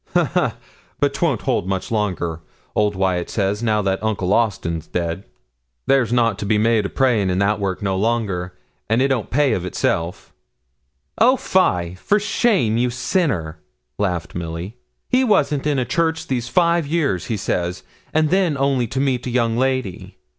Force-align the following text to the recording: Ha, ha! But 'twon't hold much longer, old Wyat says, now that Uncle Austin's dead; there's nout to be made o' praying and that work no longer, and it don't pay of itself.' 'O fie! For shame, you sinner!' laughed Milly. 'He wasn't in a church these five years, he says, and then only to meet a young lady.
Ha, 0.15 0.23
ha! 0.23 0.57
But 0.99 1.13
'twon't 1.13 1.43
hold 1.43 1.67
much 1.67 1.91
longer, 1.91 2.41
old 2.75 2.95
Wyat 2.95 3.29
says, 3.29 3.61
now 3.61 3.83
that 3.83 4.01
Uncle 4.01 4.33
Austin's 4.33 4.87
dead; 4.87 5.25
there's 5.85 6.11
nout 6.11 6.39
to 6.39 6.45
be 6.47 6.57
made 6.57 6.87
o' 6.87 6.89
praying 6.89 7.29
and 7.29 7.39
that 7.43 7.59
work 7.59 7.83
no 7.83 7.95
longer, 7.95 8.57
and 8.89 8.99
it 8.99 9.09
don't 9.09 9.29
pay 9.29 9.53
of 9.53 9.63
itself.' 9.63 10.33
'O 11.19 11.35
fie! 11.37 11.93
For 11.93 12.19
shame, 12.19 12.77
you 12.77 12.89
sinner!' 12.89 13.59
laughed 13.99 14.33
Milly. 14.33 14.75
'He 15.07 15.23
wasn't 15.23 15.67
in 15.67 15.77
a 15.77 15.85
church 15.85 16.25
these 16.25 16.49
five 16.49 16.87
years, 16.87 17.25
he 17.27 17.37
says, 17.37 17.83
and 18.11 18.31
then 18.31 18.57
only 18.57 18.87
to 18.87 18.99
meet 18.99 19.27
a 19.27 19.29
young 19.29 19.55
lady. 19.55 20.17